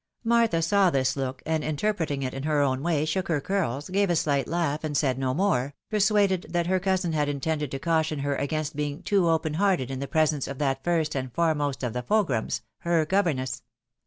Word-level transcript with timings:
Martha 0.23 0.63
saw 0.63 0.89
this 0.89 1.15
look, 1.15 1.43
and 1.45 1.63
interpreting 1.63 2.23
it 2.23 2.33
her 2.43 2.59
own 2.59 2.81
way, 2.81 3.05
shook 3.05 3.27
her 3.27 3.39
curls, 3.39 3.87
gave 3.91 4.09
a 4.09 4.15
slight 4.15 4.47
laugh, 4.47 4.83
and 4.83 4.97
said 4.97 5.19
no 5.19 5.31
more, 5.31 5.75
persuaded 5.91 6.47
that 6.49 6.65
her 6.65 6.79
coiisin 6.79 7.13
had 7.13 7.29
intended 7.29 7.69
to 7.69 7.77
caution 7.77 8.17
her 8.17 8.35
against 8.35 8.75
being 8.75 9.03
too 9.03 9.29
open 9.29 9.53
hearted 9.53 9.91
in 9.91 9.99
the 9.99 10.07
presence 10.07 10.47
of 10.47 10.57
that 10.57 10.83
first 10.83 11.13
and 11.13 11.31
foremost 11.35 11.83
of 11.83 11.93
fogrums, 12.07 12.61
her 12.79 13.05
governess. 13.05 13.61